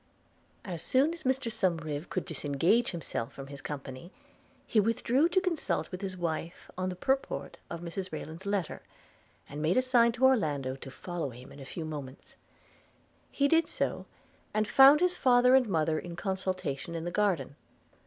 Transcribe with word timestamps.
As 0.65 0.81
soon 0.81 1.13
as 1.13 1.21
Mr 1.21 1.51
Somerive 1.51 2.09
could 2.09 2.25
disengage 2.25 2.89
himself 2.89 3.33
from 3.33 3.45
his 3.53 3.61
company, 3.61 4.11
he 4.65 4.79
withdrew 4.79 5.29
to 5.29 5.39
consult 5.39 5.91
with 5.91 6.01
his 6.01 6.17
wife 6.17 6.71
on 6.75 6.89
the 6.89 6.95
purport 6.95 7.59
of 7.69 7.81
Mrs 7.83 8.11
Rayland's 8.11 8.47
letter, 8.47 8.81
and 9.47 9.61
made 9.61 9.77
a 9.77 9.81
sign 9.83 10.11
to 10.13 10.25
Orlando 10.25 10.75
to 10.75 10.89
follow 10.89 11.29
him 11.29 11.51
in 11.51 11.59
a 11.59 11.65
few 11.65 11.85
moments.– 11.85 12.35
He 13.31 13.47
did 13.47 13.67
so, 13.67 14.07
and 14.55 14.67
found 14.67 15.01
his 15.01 15.15
father 15.15 15.53
and 15.53 15.69
mother 15.69 15.99
in 15.99 16.15
consultation 16.15 16.95
in 16.95 17.03
the 17.03 17.11
garden. 17.11 17.55